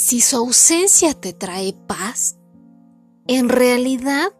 si 0.00 0.22
su 0.22 0.36
ausencia 0.36 1.12
te 1.12 1.34
trae 1.34 1.74
paz, 1.74 2.38
en 3.26 3.50
realidad, 3.50 4.32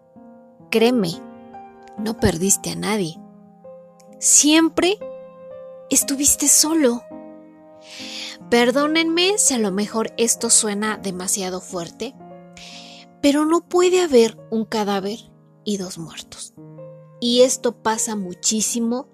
créeme, 0.70 1.10
no 1.98 2.18
perdiste 2.18 2.70
a 2.70 2.76
nadie. 2.76 3.20
Siempre 4.18 4.98
estuviste 5.90 6.48
solo. 6.48 7.02
Perdónenme 8.48 9.36
si 9.36 9.52
a 9.52 9.58
lo 9.58 9.70
mejor 9.70 10.14
esto 10.16 10.48
suena 10.48 10.96
demasiado 10.96 11.60
fuerte, 11.60 12.14
pero 13.20 13.44
no 13.44 13.60
puede 13.60 14.00
haber 14.00 14.38
un 14.50 14.64
cadáver 14.64 15.18
y 15.62 15.76
dos 15.76 15.98
muertos. 15.98 16.54
Y 17.20 17.42
esto 17.42 17.82
pasa 17.82 18.16
muchísimo 18.16 19.08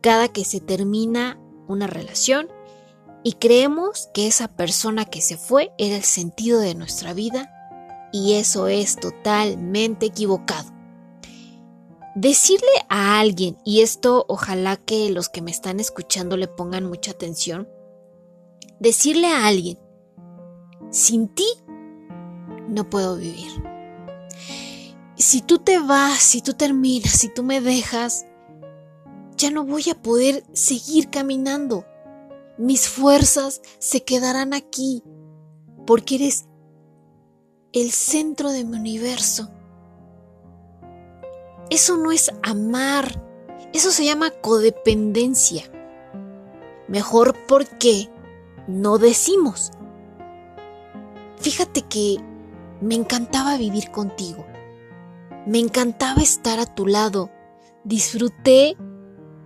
cada 0.00 0.26
que 0.26 0.44
se 0.44 0.58
termina 0.58 1.40
una 1.68 1.86
relación 1.86 2.48
y 3.24 3.34
creemos 3.34 4.08
que 4.12 4.26
esa 4.26 4.48
persona 4.48 5.04
que 5.04 5.20
se 5.20 5.36
fue 5.36 5.72
era 5.78 5.96
el 5.96 6.04
sentido 6.04 6.60
de 6.60 6.74
nuestra 6.74 7.12
vida 7.14 7.50
y 8.12 8.34
eso 8.34 8.68
es 8.68 8.96
totalmente 8.96 10.06
equivocado. 10.06 10.70
Decirle 12.14 12.68
a 12.90 13.20
alguien, 13.20 13.56
y 13.64 13.80
esto 13.80 14.26
ojalá 14.28 14.76
que 14.76 15.08
los 15.08 15.30
que 15.30 15.40
me 15.40 15.50
están 15.50 15.80
escuchando 15.80 16.36
le 16.36 16.46
pongan 16.46 16.84
mucha 16.84 17.12
atención, 17.12 17.68
decirle 18.80 19.28
a 19.28 19.46
alguien, 19.46 19.78
sin 20.90 21.28
ti 21.28 21.46
no 22.68 22.90
puedo 22.90 23.16
vivir. 23.16 23.50
Si 25.16 25.40
tú 25.40 25.58
te 25.58 25.78
vas, 25.78 26.18
si 26.18 26.42
tú 26.42 26.52
terminas, 26.52 27.12
si 27.12 27.32
tú 27.32 27.42
me 27.42 27.60
dejas, 27.62 28.26
ya 29.36 29.50
no 29.50 29.64
voy 29.64 29.84
a 29.90 29.94
poder 29.94 30.44
seguir 30.52 31.08
caminando. 31.08 31.86
Mis 32.58 32.88
fuerzas 32.88 33.62
se 33.78 34.04
quedarán 34.04 34.54
aquí 34.54 35.02
porque 35.86 36.16
eres 36.16 36.46
el 37.72 37.90
centro 37.90 38.50
de 38.52 38.64
mi 38.64 38.76
universo. 38.76 39.50
Eso 41.70 41.96
no 41.96 42.12
es 42.12 42.30
amar, 42.42 43.22
eso 43.72 43.90
se 43.90 44.04
llama 44.04 44.30
codependencia. 44.30 45.64
Mejor 46.88 47.34
porque 47.48 48.10
no 48.68 48.98
decimos. 48.98 49.70
Fíjate 51.38 51.82
que 51.82 52.18
me 52.82 52.94
encantaba 52.94 53.56
vivir 53.56 53.90
contigo. 53.90 54.44
Me 55.46 55.58
encantaba 55.58 56.20
estar 56.20 56.60
a 56.60 56.66
tu 56.66 56.86
lado. 56.86 57.30
Disfruté 57.84 58.76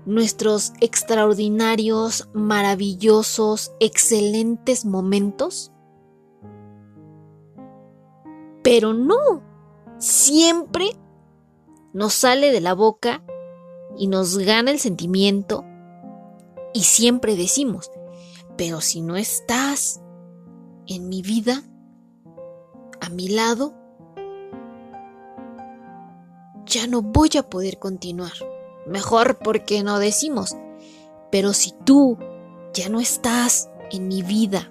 nuestros 0.07 0.73
extraordinarios, 0.81 2.29
maravillosos, 2.33 3.73
excelentes 3.81 4.85
momentos. 4.85 5.73
Pero 8.63 8.95
no, 8.95 9.43
siempre 9.99 10.91
nos 11.93 12.15
sale 12.15 12.53
de 12.53 12.61
la 12.61 12.75
boca 12.75 13.25
y 13.99 14.07
nos 14.07 14.39
gana 14.39 14.71
el 14.71 14.79
sentimiento 14.79 15.65
y 16.73 16.85
siempre 16.85 17.37
decimos, 17.37 17.91
pero 18.57 18.81
si 18.81 19.01
no 19.01 19.17
estás 19.17 20.03
en 20.87 21.09
mi 21.09 21.23
vida, 21.23 21.63
a 23.01 23.09
mi 23.09 23.29
lado, 23.29 23.75
ya 26.67 26.87
no 26.87 27.03
voy 27.03 27.31
a 27.39 27.49
poder 27.49 27.79
continuar. 27.79 28.33
Mejor 28.87 29.39
porque 29.39 29.83
no 29.83 29.99
decimos, 29.99 30.57
pero 31.31 31.53
si 31.53 31.73
tú 31.85 32.19
ya 32.73 32.89
no 32.89 33.01
estás 33.01 33.69
en 33.91 34.09
mi 34.09 34.23
vida 34.23 34.71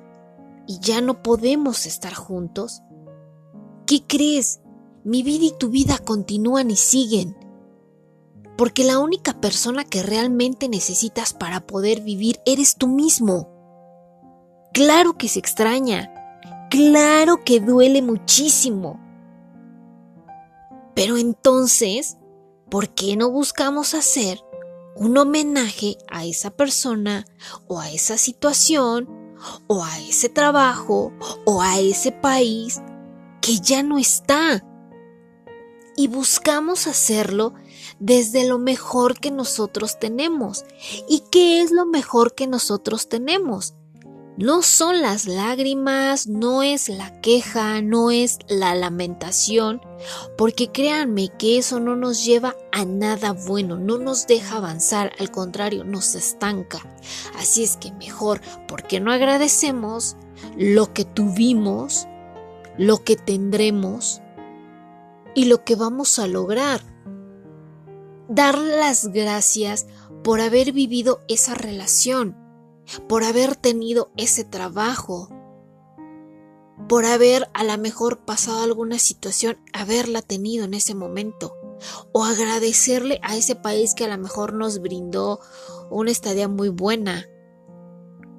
y 0.68 0.80
ya 0.80 1.02
no 1.02 1.22
podemos 1.22 1.86
estar 1.86 2.14
juntos, 2.14 2.82
¿qué 3.86 4.04
crees? 4.08 4.62
mi 5.06 5.22
vida 5.22 5.46
y 5.46 5.52
tu 5.52 5.70
vida 5.70 6.00
continúan 6.00 6.72
y 6.72 6.76
siguen. 6.76 7.38
Porque 8.58 8.84
la 8.84 8.98
única 8.98 9.40
persona 9.40 9.86
que 9.86 10.02
realmente 10.02 10.68
necesitas 10.68 11.34
para 11.34 11.68
poder 11.68 12.02
vivir 12.02 12.40
eres 12.46 12.76
tú 12.76 12.88
mismo. 12.88 13.48
Claro 14.74 15.14
que 15.14 15.28
se 15.30 15.38
extraña, 15.38 16.12
claro 16.72 17.44
que 17.46 17.60
duele 17.60 18.02
muchísimo. 18.02 19.00
Pero 20.96 21.18
entonces, 21.18 22.18
¿por 22.70 22.90
qué 22.90 23.16
no 23.16 23.30
buscamos 23.30 23.94
hacer 23.94 24.40
un 24.96 25.18
homenaje 25.18 25.98
a 26.10 26.26
esa 26.26 26.52
persona 26.52 27.26
o 27.68 27.80
a 27.80 27.92
esa 27.92 28.18
situación 28.18 29.36
o 29.68 29.84
a 29.84 30.00
ese 30.00 30.30
trabajo 30.30 31.12
o 31.46 31.62
a 31.62 31.80
ese 31.80 32.12
país 32.12 32.82
que 33.42 33.60
ya 33.60 33.84
no 33.84 33.98
está? 33.98 34.64
y 35.96 36.08
buscamos 36.08 36.88
hacerlo 36.88 37.54
desde 38.00 38.48
lo 38.48 38.60
mejor 38.60 39.20
que 39.20 39.32
nosotros 39.32 40.00
tenemos. 40.00 40.66
¿Y 41.08 41.24
qué 41.32 41.62
es 41.62 41.72
lo 41.72 41.86
mejor 41.86 42.36
que 42.36 42.48
nosotros 42.48 43.08
tenemos? 43.08 43.76
No 44.38 44.64
son 44.64 45.02
las 45.02 45.28
lágrimas, 45.28 46.28
no 46.28 46.62
es 46.62 46.90
la 46.90 47.22
queja, 47.22 47.82
no 47.82 48.12
es 48.12 48.38
la 48.50 48.76
lamentación, 48.76 49.82
porque 50.38 50.72
créanme 50.72 51.30
que 51.30 51.58
eso 51.58 51.80
no 51.80 51.96
nos 51.96 52.26
lleva 52.26 52.56
a 52.74 52.84
nada 52.84 53.32
bueno, 53.32 53.78
no 53.78 53.98
nos 53.98 54.28
deja 54.28 54.58
avanzar, 54.58 55.14
al 55.20 55.32
contrario, 55.32 55.86
nos 55.86 56.16
estanca. 56.16 56.80
Así 57.38 57.64
es 57.64 57.78
que 57.78 57.94
mejor, 57.94 58.42
porque 58.68 59.00
no 59.00 59.14
agradecemos 59.14 60.18
lo 60.58 60.92
que 60.92 61.06
tuvimos, 61.06 62.06
lo 62.78 63.06
que 63.06 63.16
tendremos, 63.16 64.22
y 65.36 65.46
lo 65.46 65.64
que 65.64 65.76
vamos 65.76 66.18
a 66.18 66.26
lograr. 66.26 66.82
Dar 68.28 68.58
las 68.58 69.10
gracias 69.10 69.86
por 70.24 70.42
haber 70.42 70.72
vivido 70.72 71.22
esa 71.28 71.54
relación, 71.54 72.36
por 73.08 73.24
haber 73.24 73.56
tenido 73.56 74.12
ese 74.18 74.44
trabajo, 74.44 75.30
por 76.88 77.06
haber 77.06 77.50
a 77.54 77.64
lo 77.64 77.78
mejor 77.78 78.26
pasado 78.26 78.64
alguna 78.64 79.00
situación, 79.00 79.58
haberla 79.74 80.22
tenido 80.22 80.66
en 80.66 80.74
ese 80.74 80.96
momento, 80.96 81.56
o 82.12 82.24
agradecerle 82.24 83.20
a 83.24 83.36
ese 83.36 83.56
país 83.56 83.94
que 83.96 84.06
a 84.06 84.08
lo 84.08 84.18
mejor 84.18 84.54
nos 84.54 84.80
brindó 84.80 85.40
una 85.90 86.12
estadía 86.12 86.48
muy 86.48 86.70
buena, 86.70 87.28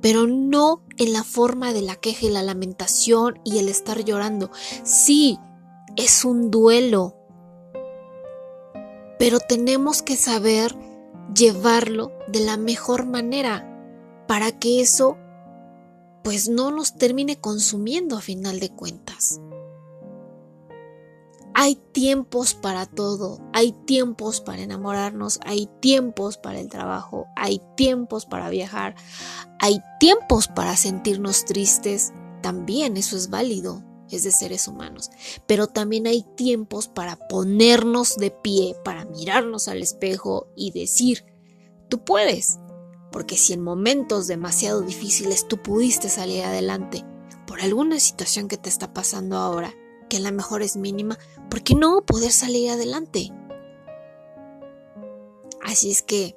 pero 0.00 0.26
no 0.26 0.84
en 0.98 1.12
la 1.12 1.24
forma 1.24 1.72
de 1.72 1.82
la 1.82 1.96
queja 1.96 2.26
y 2.26 2.30
la 2.30 2.42
lamentación 2.42 3.40
y 3.44 3.58
el 3.58 3.68
estar 3.68 4.04
llorando. 4.04 4.50
Sí, 4.84 5.38
es 5.96 6.24
un 6.24 6.50
duelo, 6.50 7.16
pero 9.18 9.40
tenemos 9.40 10.02
que 10.02 10.16
saber 10.16 10.76
llevarlo 11.34 12.12
de 12.28 12.40
la 12.40 12.56
mejor 12.56 13.06
manera 13.06 13.75
para 14.26 14.52
que 14.52 14.80
eso 14.80 15.16
pues 16.22 16.48
no 16.48 16.70
nos 16.70 16.96
termine 16.96 17.36
consumiendo 17.40 18.16
a 18.16 18.20
final 18.20 18.58
de 18.58 18.70
cuentas. 18.70 19.40
Hay 21.54 21.76
tiempos 21.92 22.54
para 22.54 22.84
todo, 22.84 23.40
hay 23.54 23.72
tiempos 23.72 24.40
para 24.40 24.62
enamorarnos, 24.62 25.40
hay 25.44 25.70
tiempos 25.80 26.36
para 26.36 26.60
el 26.60 26.68
trabajo, 26.68 27.26
hay 27.34 27.62
tiempos 27.76 28.26
para 28.26 28.50
viajar, 28.50 28.94
hay 29.58 29.80
tiempos 29.98 30.48
para 30.48 30.76
sentirnos 30.76 31.46
tristes, 31.46 32.12
también 32.42 32.96
eso 32.96 33.16
es 33.16 33.30
válido 33.30 33.82
es 34.10 34.22
de 34.22 34.30
seres 34.30 34.68
humanos, 34.68 35.10
pero 35.46 35.66
también 35.66 36.06
hay 36.06 36.22
tiempos 36.36 36.88
para 36.88 37.16
ponernos 37.16 38.16
de 38.16 38.30
pie, 38.30 38.76
para 38.84 39.04
mirarnos 39.04 39.68
al 39.68 39.82
espejo 39.82 40.48
y 40.54 40.70
decir, 40.70 41.24
tú 41.88 42.04
puedes, 42.04 42.58
porque 43.16 43.38
si 43.38 43.54
en 43.54 43.62
momentos 43.62 44.26
demasiado 44.26 44.82
difíciles 44.82 45.48
tú 45.48 45.56
pudiste 45.56 46.10
salir 46.10 46.44
adelante 46.44 47.02
por 47.46 47.62
alguna 47.62 47.98
situación 47.98 48.46
que 48.46 48.58
te 48.58 48.68
está 48.68 48.92
pasando 48.92 49.38
ahora, 49.38 49.72
que 50.10 50.18
a 50.18 50.20
lo 50.20 50.30
mejor 50.32 50.60
es 50.60 50.76
mínima, 50.76 51.18
¿por 51.48 51.62
qué 51.62 51.74
no 51.74 52.04
poder 52.04 52.30
salir 52.30 52.68
adelante? 52.68 53.32
Así 55.64 55.90
es 55.90 56.02
que 56.02 56.36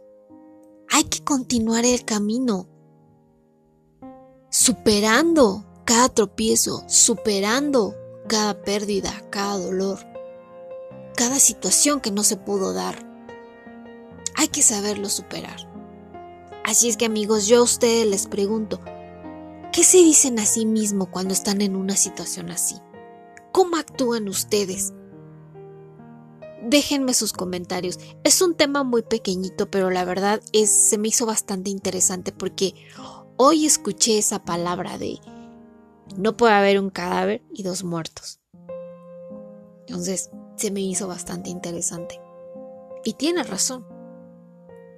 hay 0.90 1.04
que 1.04 1.22
continuar 1.22 1.84
el 1.84 2.06
camino, 2.06 2.70
superando 4.50 5.66
cada 5.84 6.08
tropiezo, 6.08 6.86
superando 6.88 7.94
cada 8.30 8.62
pérdida, 8.62 9.22
cada 9.30 9.58
dolor, 9.58 10.00
cada 11.18 11.42
situación 11.42 12.00
que 12.00 12.12
no 12.12 12.24
se 12.24 12.38
pudo 12.38 12.72
dar. 12.72 13.06
Hay 14.38 14.48
que 14.48 14.62
saberlo 14.62 15.10
superar. 15.10 15.69
Así 16.70 16.88
es 16.88 16.98
que 16.98 17.06
amigos, 17.06 17.48
yo 17.48 17.62
a 17.62 17.64
ustedes 17.64 18.06
les 18.06 18.28
pregunto, 18.28 18.80
¿qué 19.74 19.84
se 19.84 19.98
dicen 19.98 20.38
a 20.38 20.46
sí 20.46 20.68
mismo 20.68 21.10
cuando 21.10 21.34
están 21.34 21.62
en 21.62 21.76
una 21.76 21.96
situación 21.96 22.52
así? 22.52 22.76
¿Cómo 23.52 23.76
actúan 23.76 24.30
ustedes? 24.30 24.94
Déjenme 26.62 27.16
sus 27.16 27.34
comentarios. 27.34 27.98
Es 28.24 28.44
un 28.44 28.54
tema 28.54 28.84
muy 28.84 29.02
pequeñito, 29.02 29.72
pero 29.72 29.90
la 29.90 30.06
verdad 30.06 30.42
es 30.54 30.70
se 30.70 31.00
me 31.00 31.08
hizo 31.08 31.26
bastante 31.26 31.72
interesante 31.72 32.32
porque 32.32 32.76
hoy 33.36 33.66
escuché 33.66 34.20
esa 34.20 34.46
palabra 34.46 35.00
de 35.00 35.18
no 36.18 36.38
puede 36.38 36.54
haber 36.54 36.80
un 36.80 36.92
cadáver 36.92 37.42
y 37.52 37.64
dos 37.64 37.84
muertos. 37.84 38.42
Entonces, 39.88 40.30
se 40.56 40.70
me 40.70 40.82
hizo 40.82 41.08
bastante 41.08 41.50
interesante. 41.50 42.22
Y 43.04 43.14
tiene 43.14 43.42
razón. 43.42 43.88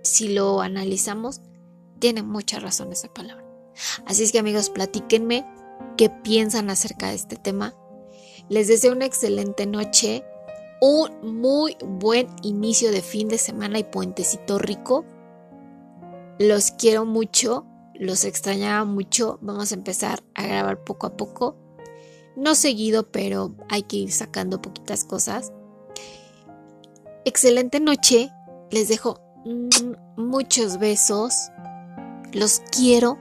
Si 0.03 0.27
lo 0.27 0.59
analizamos, 0.59 1.39
tiene 2.01 2.23
mucha 2.23 2.59
razón 2.59 2.91
esa 2.91 3.07
palabra. 3.13 3.45
Así 4.05 4.23
es 4.23 4.33
que 4.33 4.39
amigos, 4.39 4.69
platíquenme 4.69 5.45
qué 5.95 6.09
piensan 6.09 6.69
acerca 6.69 7.07
de 7.07 7.15
este 7.15 7.37
tema. 7.37 7.73
Les 8.49 8.67
deseo 8.67 8.91
una 8.91 9.05
excelente 9.05 9.65
noche, 9.65 10.25
un 10.81 11.41
muy 11.41 11.77
buen 11.85 12.27
inicio 12.41 12.91
de 12.91 13.01
fin 13.01 13.29
de 13.29 13.37
semana 13.37 13.79
y 13.79 13.85
puentecito 13.85 14.59
rico. 14.59 15.05
Los 16.39 16.71
quiero 16.71 17.05
mucho, 17.05 17.65
los 17.93 18.25
extrañaba 18.25 18.83
mucho. 18.83 19.37
Vamos 19.41 19.71
a 19.71 19.75
empezar 19.75 20.23
a 20.33 20.47
grabar 20.47 20.83
poco 20.83 21.07
a 21.07 21.15
poco. 21.15 21.55
No 22.35 22.55
seguido, 22.55 23.11
pero 23.11 23.55
hay 23.69 23.83
que 23.83 23.97
ir 23.97 24.11
sacando 24.11 24.61
poquitas 24.61 25.05
cosas. 25.05 25.53
Excelente 27.25 27.79
noche. 27.79 28.31
Les 28.71 28.87
dejo 28.87 29.21
muchos 30.17 30.79
besos. 30.79 31.33
Los 32.33 32.61
quiero 32.71 33.17